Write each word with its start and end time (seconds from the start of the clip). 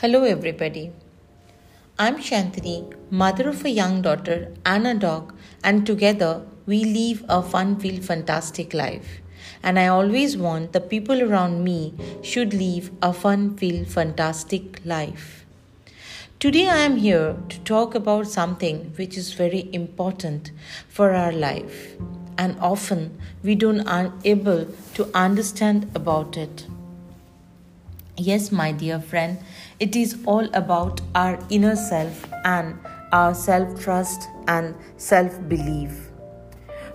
Hello, 0.00 0.22
everybody. 0.24 0.92
I'm 1.98 2.16
Shantini, 2.26 2.94
mother 3.10 3.50
of 3.50 3.66
a 3.66 3.68
young 3.68 4.00
daughter 4.00 4.50
and 4.64 4.86
a 4.86 4.94
dog, 4.94 5.34
and 5.62 5.84
together 5.84 6.40
we 6.64 6.84
live 6.84 7.22
a 7.28 7.42
fun 7.42 7.78
filled, 7.78 8.02
fantastic 8.02 8.72
life. 8.72 9.20
And 9.62 9.78
I 9.78 9.88
always 9.88 10.38
want 10.38 10.72
the 10.72 10.80
people 10.80 11.22
around 11.22 11.62
me 11.64 11.92
should 12.22 12.54
live 12.54 12.90
a 13.02 13.12
fun 13.12 13.58
filled, 13.58 13.88
fantastic 13.88 14.80
life. 14.86 15.44
Today 16.38 16.66
I 16.70 16.78
am 16.78 16.96
here 16.96 17.36
to 17.50 17.60
talk 17.60 17.94
about 17.94 18.26
something 18.26 18.94
which 18.96 19.18
is 19.18 19.34
very 19.34 19.68
important 19.74 20.50
for 20.88 21.12
our 21.12 21.30
life, 21.30 21.94
and 22.38 22.58
often 22.58 23.18
we 23.42 23.54
don't 23.54 23.86
are 23.86 24.14
able 24.24 24.66
to 24.94 25.10
understand 25.12 25.90
about 25.94 26.38
it. 26.38 26.64
Yes, 28.20 28.52
my 28.52 28.72
dear 28.72 29.00
friend, 29.00 29.38
it 29.78 29.96
is 29.96 30.18
all 30.26 30.46
about 30.52 31.00
our 31.14 31.38
inner 31.48 31.74
self 31.74 32.26
and 32.44 32.78
our 33.12 33.34
self 33.34 33.80
trust 33.80 34.28
and 34.46 34.74
self 34.98 35.38
belief. 35.48 36.10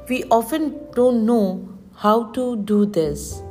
We 0.07 0.23
often 0.25 0.77
don't 0.93 1.25
know 1.25 1.67
how 1.95 2.25
to 2.33 2.57
do 2.57 2.85
this. 2.85 3.41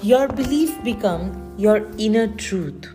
Your 0.00 0.28
belief 0.28 0.82
becomes 0.82 1.60
your 1.60 1.86
inner 1.98 2.26
truth. 2.26 2.88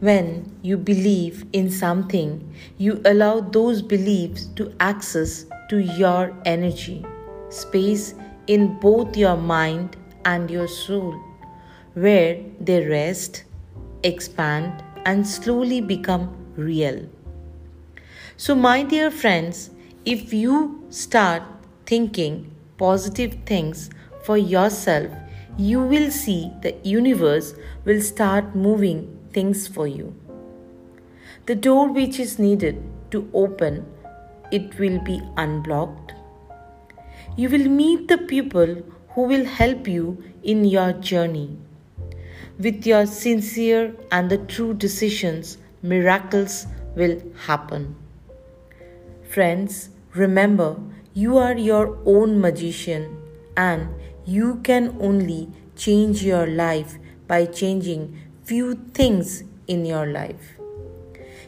When 0.00 0.50
you 0.62 0.78
believe 0.78 1.44
in 1.52 1.70
something, 1.70 2.54
you 2.78 3.02
allow 3.04 3.40
those 3.40 3.82
beliefs 3.82 4.46
to 4.56 4.72
access 4.80 5.44
to 5.68 5.76
your 5.76 6.34
energy, 6.46 7.04
space 7.50 8.14
in 8.46 8.78
both 8.80 9.14
your 9.14 9.36
mind 9.36 9.98
and 10.24 10.50
your 10.50 10.68
soul 10.68 11.27
where 12.00 12.38
they 12.60 12.86
rest, 12.86 13.44
expand, 14.02 14.84
and 15.04 15.26
slowly 15.26 15.80
become 15.80 16.24
real. 16.56 17.08
So, 18.36 18.54
my 18.54 18.82
dear 18.82 19.10
friends, 19.10 19.70
if 20.04 20.32
you 20.32 20.84
start 20.90 21.42
thinking 21.86 22.54
positive 22.76 23.36
things 23.46 23.90
for 24.22 24.38
yourself, 24.38 25.10
you 25.56 25.80
will 25.80 26.10
see 26.10 26.52
the 26.62 26.74
universe 26.84 27.54
will 27.84 28.00
start 28.00 28.54
moving 28.54 29.18
things 29.32 29.66
for 29.66 29.86
you. 29.86 30.14
The 31.46 31.54
door 31.54 31.90
which 31.90 32.20
is 32.20 32.38
needed 32.38 32.82
to 33.10 33.28
open, 33.34 33.86
it 34.52 34.78
will 34.78 35.00
be 35.00 35.20
unblocked. 35.36 36.12
You 37.36 37.48
will 37.48 37.68
meet 37.68 38.08
the 38.08 38.18
people 38.18 38.82
who 39.10 39.22
will 39.22 39.44
help 39.44 39.88
you 39.88 40.22
in 40.42 40.64
your 40.64 40.92
journey 40.92 41.58
with 42.58 42.86
your 42.86 43.06
sincere 43.06 43.94
and 44.10 44.30
the 44.30 44.38
true 44.38 44.74
decisions, 44.74 45.58
miracles 45.82 46.66
will 46.96 47.22
happen. 47.46 47.94
Friends, 49.28 49.90
remember 50.14 50.76
you 51.14 51.38
are 51.38 51.56
your 51.56 51.98
own 52.04 52.40
magician 52.40 53.16
and 53.56 53.88
you 54.24 54.56
can 54.64 54.96
only 55.00 55.48
change 55.76 56.22
your 56.24 56.46
life 56.46 56.98
by 57.26 57.44
changing 57.44 58.18
few 58.44 58.74
things 58.92 59.44
in 59.66 59.84
your 59.84 60.06
life. 60.06 60.58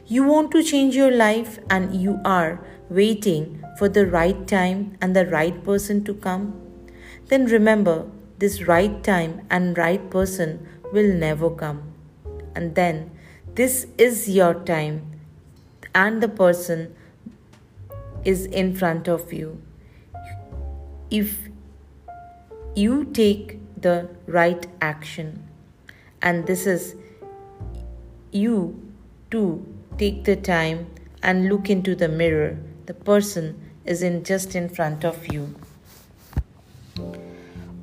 You 0.06 0.24
want 0.24 0.50
to 0.52 0.62
change 0.62 0.94
your 0.94 1.10
life 1.10 1.58
and 1.68 1.94
you 1.94 2.20
are 2.24 2.64
waiting 2.88 3.64
for 3.78 3.88
the 3.88 4.06
right 4.06 4.46
time 4.46 4.96
and 5.00 5.14
the 5.16 5.26
right 5.26 5.62
person 5.64 6.04
to 6.04 6.14
come? 6.14 6.60
Then 7.28 7.46
remember 7.46 8.06
this 8.38 8.62
right 8.62 9.02
time 9.04 9.46
and 9.50 9.78
right 9.78 10.10
person 10.10 10.66
will 10.92 11.12
never 11.12 11.50
come. 11.50 11.92
And 12.54 12.74
then 12.74 13.10
this 13.54 13.86
is 13.98 14.28
your 14.28 14.54
time, 14.54 15.20
and 15.94 16.22
the 16.22 16.28
person 16.28 16.94
is 18.24 18.46
in 18.46 18.74
front 18.74 19.08
of 19.08 19.32
you. 19.32 19.60
If 21.10 21.48
you 22.74 23.04
take 23.04 23.58
the 23.80 24.08
right 24.26 24.66
action, 24.80 25.48
and 26.22 26.46
this 26.46 26.66
is 26.66 26.94
you 28.30 28.80
to 29.30 29.66
take 29.98 30.24
the 30.24 30.36
time 30.36 30.86
and 31.22 31.48
look 31.48 31.70
into 31.70 31.94
the 31.94 32.08
mirror, 32.08 32.58
the 32.86 32.94
person 32.94 33.70
is 33.84 34.02
in 34.02 34.22
just 34.22 34.54
in 34.54 34.68
front 34.68 35.04
of 35.04 35.32
you. 35.32 35.54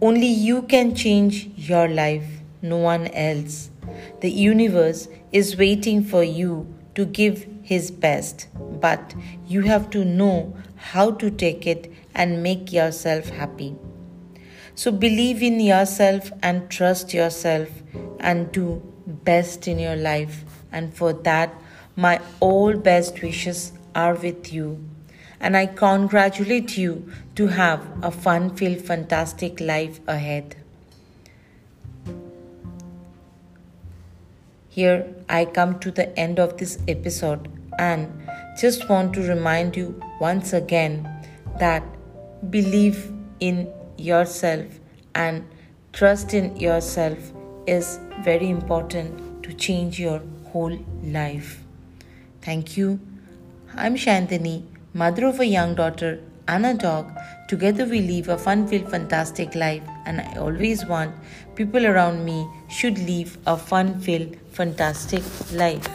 Only 0.02 0.28
you 0.28 0.62
can 0.64 0.94
change 0.96 1.48
your 1.56 1.88
life 1.88 2.37
no 2.62 2.78
one 2.78 3.08
else. 3.08 3.70
The 4.22 4.32
universe 4.32 5.08
is 5.32 5.58
waiting 5.58 6.04
for 6.04 6.24
you 6.24 6.74
to 6.96 7.06
give 7.06 7.48
His 7.62 7.92
best, 7.92 8.48
but 8.82 9.14
you 9.46 9.62
have 9.62 9.90
to 9.92 10.04
know 10.04 10.56
how 10.76 11.12
to 11.12 11.30
take 11.30 11.68
it 11.68 11.92
and 12.14 12.42
make 12.44 12.72
yourself 12.72 13.30
happy. 13.30 13.76
So 14.76 14.92
believe 14.92 15.42
in 15.42 15.60
yourself 15.60 16.32
and 16.44 16.70
trust 16.70 17.14
yourself 17.14 17.70
and 18.20 18.52
do 18.52 18.82
best 19.08 19.68
in 19.68 19.80
your 19.80 19.96
life. 19.96 20.44
And 20.72 20.94
for 20.94 21.14
that, 21.14 21.54
my 21.96 22.22
all 22.40 22.76
best 22.76 23.22
wishes 23.22 23.72
are 23.96 24.14
with 24.14 24.54
you. 24.54 24.84
And 25.40 25.58
I 25.58 25.66
congratulate 25.66 26.78
you 26.78 27.12
to 27.36 27.48
have 27.48 27.86
a 28.04 28.12
fun 28.12 28.56
filled, 28.56 28.82
fantastic 28.82 29.60
life 29.60 30.00
ahead. 30.08 30.56
Here 34.78 35.08
I 35.28 35.46
come 35.46 35.80
to 35.80 35.90
the 35.90 36.08
end 36.20 36.40
of 36.40 36.58
this 36.58 36.78
episode 36.88 37.48
and 37.80 38.12
just 38.62 38.88
want 38.88 39.12
to 39.14 39.22
remind 39.22 39.76
you 39.76 40.00
once 40.22 40.54
again 40.54 40.96
that 41.60 41.84
believe 42.52 43.12
in 43.40 43.74
yourself 43.98 44.68
and 45.16 45.44
trust 45.94 46.36
in 46.36 46.56
yourself 46.58 47.18
is 47.66 48.00
very 48.24 48.52
important 48.52 49.42
to 49.46 49.52
change 49.54 50.00
your 50.00 50.22
whole 50.52 50.78
life. 51.02 51.64
Thank 52.44 52.78
you. 52.78 53.00
I'm 53.74 53.96
Shantini, 53.96 54.64
mother 54.94 55.26
of 55.26 55.40
a 55.40 55.48
young 55.48 55.74
daughter 55.74 56.20
and 56.48 56.68
a 56.68 56.76
dog. 56.76 57.12
Together 57.48 57.86
we 57.86 58.02
live 58.02 58.30
a 58.30 58.38
fun 58.38 58.68
filled, 58.68 58.92
fantastic 58.92 59.56
life, 59.56 59.82
and 60.08 60.22
I 60.22 60.36
always 60.38 60.86
want 60.86 61.14
people 61.56 61.86
around 61.86 62.24
me 62.26 62.48
should 62.70 62.98
live 62.98 63.38
a 63.46 63.58
fun 63.58 64.00
filled, 64.00 64.36
fantastic 64.52 65.24
life. 65.52 65.88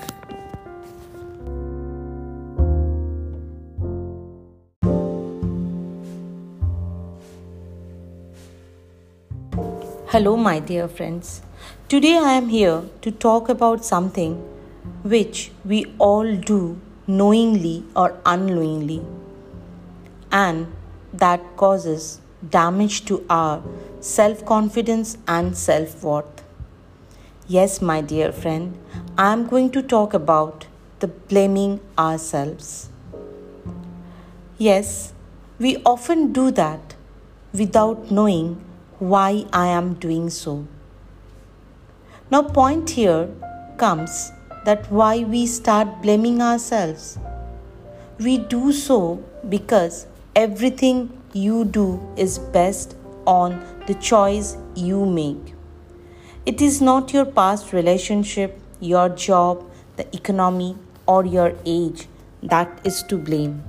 Hello, 10.15 10.37
my 10.37 10.59
dear 10.59 10.89
friends. 10.89 11.41
Today 11.89 12.19
I 12.19 12.33
am 12.33 12.49
here 12.51 12.83
to 13.01 13.11
talk 13.11 13.49
about 13.49 13.83
something 13.83 14.35
which 15.03 15.51
we 15.65 15.87
all 15.99 16.37
do 16.37 16.79
knowingly 17.07 17.85
or 17.97 18.19
unknowingly 18.27 19.03
and 20.31 20.67
that 21.13 21.41
causes 21.57 22.22
damage 22.51 23.05
to 23.07 23.25
our 23.29 23.63
self 24.01 24.45
confidence 24.45 25.19
and 25.27 25.57
self 25.57 26.03
worth. 26.03 26.43
Yes, 27.47 27.81
my 27.83 28.01
dear 28.01 28.33
friend, 28.33 28.79
I 29.19 29.33
am 29.33 29.47
going 29.47 29.71
to 29.73 29.83
talk 29.83 30.15
about 30.15 30.67
the 31.01 31.09
blaming 31.09 31.81
ourselves. 31.99 32.89
Yes, 34.59 35.13
we 35.59 35.77
often 35.85 36.33
do 36.33 36.51
that 36.53 36.95
without 37.53 38.11
knowing 38.11 38.65
why 38.99 39.45
I 39.53 39.67
am 39.67 39.95
doing 39.95 40.31
so. 40.31 40.67
Now, 42.31 42.43
point 42.43 42.91
here 42.91 43.29
comes 43.77 44.33
that 44.65 44.91
why 44.91 45.19
we 45.25 45.47
start 45.47 46.01
blaming 46.01 46.41
ourselves. 46.41 47.19
We 48.19 48.39
do 48.39 48.73
so 48.73 49.23
because 49.49 50.07
Everything 50.35 51.22
you 51.33 51.65
do 51.65 52.01
is 52.17 52.39
best 52.39 52.97
on 53.27 53.65
the 53.87 53.95
choice 53.95 54.57
you 54.75 55.07
make. 55.07 55.55
It 56.45 56.61
is 56.61 56.81
not 56.81 57.13
your 57.13 57.25
past 57.25 57.73
relationship, 57.73 58.59
your 58.81 59.09
job, 59.09 59.65
the 59.97 60.07
economy, 60.15 60.77
or 61.07 61.25
your 61.25 61.55
age 61.65 62.09
that 62.43 62.81
is 62.85 63.03
to 63.05 63.17
blame. 63.17 63.63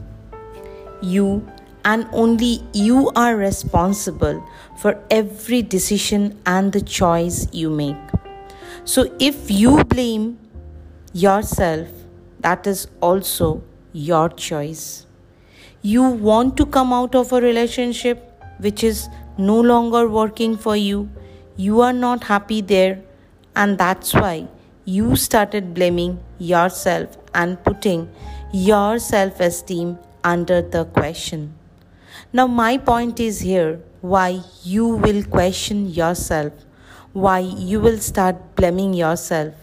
You 1.01 1.47
and 1.85 2.07
only 2.11 2.63
you 2.73 3.11
are 3.15 3.35
responsible 3.35 4.43
for 4.77 4.99
every 5.11 5.61
decision 5.61 6.39
and 6.45 6.71
the 6.71 6.81
choice 6.81 7.47
you 7.51 7.69
make. 7.69 7.97
So 8.85 9.15
if 9.19 9.51
you 9.51 9.83
blame 9.83 10.39
yourself, 11.13 11.87
that 12.39 12.65
is 12.67 12.87
also 13.01 13.63
your 13.91 14.29
choice 14.29 15.05
you 15.83 16.01
want 16.01 16.55
to 16.57 16.65
come 16.65 16.93
out 16.93 17.13
of 17.13 17.33
a 17.33 17.41
relationship 17.41 18.41
which 18.59 18.83
is 18.83 19.09
no 19.37 19.59
longer 19.59 20.07
working 20.07 20.55
for 20.57 20.77
you, 20.77 21.09
you 21.57 21.81
are 21.81 21.91
not 21.91 22.23
happy 22.23 22.61
there, 22.61 23.01
and 23.55 23.77
that's 23.77 24.13
why 24.13 24.47
you 24.85 25.17
started 25.17 25.73
blaming 25.73 26.19
yourself 26.39 27.17
and 27.33 27.61
putting 27.63 28.09
your 28.53 28.97
self 28.97 29.41
esteem 29.41 29.97
under 30.23 30.61
the 30.61 30.85
question. 30.85 31.53
Now, 32.31 32.47
my 32.47 32.77
point 32.77 33.19
is 33.19 33.41
here 33.41 33.81
why 33.99 34.41
you 34.63 34.87
will 34.87 35.23
question 35.23 35.89
yourself, 35.89 36.53
why 37.11 37.39
you 37.39 37.81
will 37.81 37.97
start 37.97 38.55
blaming 38.55 38.93
yourself, 38.93 39.53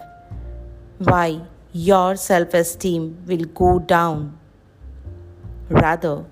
why 0.99 1.41
your 1.73 2.17
self 2.17 2.53
esteem 2.53 3.25
will 3.27 3.45
go 3.47 3.79
down. 3.79 4.40
Rather, 5.71 6.25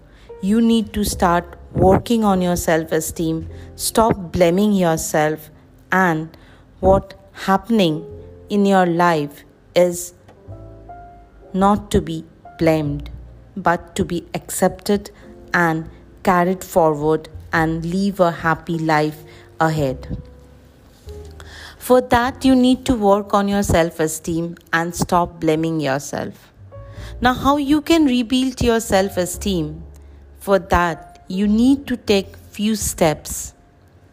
you 0.42 0.60
need 0.60 0.92
to 0.92 1.04
start 1.04 1.56
working 1.72 2.24
on 2.24 2.42
your 2.42 2.56
self 2.56 2.90
esteem, 2.90 3.48
stop 3.76 4.32
blaming 4.32 4.72
yourself, 4.72 5.50
and 5.92 6.36
what 6.80 7.14
happening 7.32 8.04
in 8.48 8.66
your 8.66 8.84
life 8.84 9.44
is 9.76 10.12
not 11.52 11.90
to 11.92 12.00
be 12.00 12.24
blamed, 12.58 13.10
but 13.56 13.94
to 13.94 14.04
be 14.04 14.26
accepted 14.34 15.10
and 15.54 15.88
carried 16.24 16.64
forward 16.64 17.28
and 17.52 17.84
live 17.86 18.18
a 18.18 18.32
happy 18.32 18.78
life 18.78 19.22
ahead. 19.60 20.18
For 21.78 22.00
that, 22.00 22.44
you 22.44 22.56
need 22.56 22.84
to 22.86 22.94
work 22.96 23.32
on 23.32 23.46
your 23.46 23.62
self 23.62 24.00
esteem 24.00 24.56
and 24.72 24.94
stop 24.94 25.38
blaming 25.40 25.80
yourself. 25.80 26.52
Now, 27.20 27.34
how 27.34 27.56
you 27.56 27.80
can 27.80 28.06
rebuild 28.06 28.60
your 28.62 28.80
self 28.80 29.16
esteem? 29.16 29.82
For 30.38 30.58
that, 30.58 31.24
you 31.28 31.46
need 31.46 31.86
to 31.88 31.96
take 31.96 32.36
few 32.36 32.76
steps. 32.76 33.54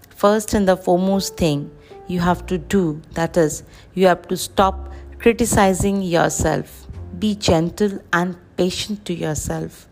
First 0.10 0.54
and 0.54 0.68
the 0.68 0.78
foremost 0.78 1.38
thing 1.38 1.72
you 2.08 2.20
have 2.20 2.46
to 2.48 2.58
do 2.58 3.02
that 3.14 3.38
is, 3.38 3.64
you 3.94 4.08
have 4.08 4.28
to 4.28 4.38
stop 4.38 4.92
criticizing 5.20 6.02
yourself. 6.02 6.88
Be 7.18 7.36
gentle 7.36 8.00
and 8.14 8.38
patient 8.58 9.06
to 9.06 9.14
yourself. 9.14 9.88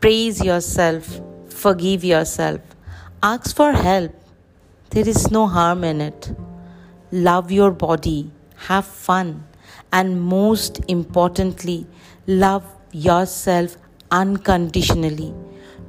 Praise 0.00 0.44
yourself. 0.44 1.20
Forgive 1.48 2.04
yourself. 2.04 2.60
Ask 3.22 3.56
for 3.56 3.72
help. 3.72 4.12
There 4.90 5.08
is 5.08 5.30
no 5.30 5.46
harm 5.46 5.84
in 5.84 6.00
it. 6.00 6.30
Love 7.10 7.50
your 7.50 7.70
body. 7.70 8.30
Have 8.68 8.84
fun. 8.84 9.47
And 9.92 10.20
most 10.20 10.80
importantly, 10.88 11.86
love 12.26 12.64
yourself 12.92 13.76
unconditionally. 14.10 15.34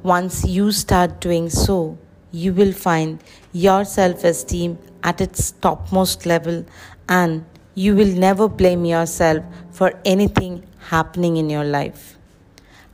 Once 0.02 0.44
you 0.44 0.72
start 0.72 1.20
doing 1.20 1.50
so, 1.50 1.98
you 2.32 2.52
will 2.52 2.72
find 2.72 3.22
your 3.52 3.84
self 3.84 4.24
esteem 4.24 4.78
at 5.02 5.20
its 5.20 5.50
topmost 5.50 6.26
level 6.26 6.64
and 7.08 7.44
you 7.74 7.94
will 7.94 8.14
never 8.26 8.48
blame 8.48 8.84
yourself 8.84 9.44
for 9.70 9.92
anything 10.04 10.64
happening 10.88 11.36
in 11.36 11.50
your 11.50 11.64
life. 11.64 12.16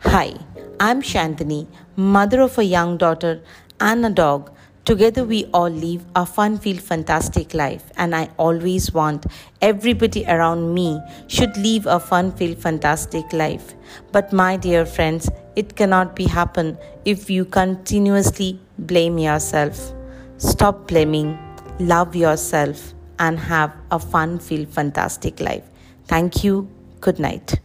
Hi, 0.00 0.34
I'm 0.78 1.02
Shantini, 1.02 1.66
mother 1.96 2.40
of 2.42 2.58
a 2.58 2.64
young 2.64 2.96
daughter 2.96 3.40
and 3.80 4.04
a 4.06 4.10
dog. 4.10 4.50
Together, 4.86 5.24
we 5.24 5.44
all 5.52 5.68
live 5.68 6.04
a 6.14 6.24
fun 6.24 6.56
filled, 6.56 6.80
fantastic 6.80 7.52
life, 7.52 7.90
and 7.96 8.14
I 8.14 8.30
always 8.38 8.92
want 8.94 9.26
everybody 9.60 10.24
around 10.26 10.72
me 10.72 11.00
should 11.26 11.56
live 11.56 11.86
a 11.86 11.98
fun 12.00 12.32
filled, 12.32 12.58
fantastic 12.58 13.32
life. 13.32 13.74
But, 14.12 14.32
my 14.32 14.56
dear 14.56 14.86
friends, 14.86 15.28
it 15.56 15.76
cannot 15.76 16.14
be 16.14 16.26
happen 16.26 16.78
if 17.04 17.28
you 17.28 17.44
continuously 17.44 18.60
blame 18.78 19.18
yourself. 19.18 19.92
Stop 20.38 20.86
blaming 20.86 21.36
love 21.78 22.16
yourself, 22.16 22.94
and 23.18 23.38
have 23.38 23.74
a 23.90 23.98
fun 23.98 24.38
filled, 24.38 24.68
fantastic 24.68 25.40
life. 25.40 25.64
Thank 26.06 26.44
you. 26.44 26.68
Good 27.00 27.18
night. 27.18 27.60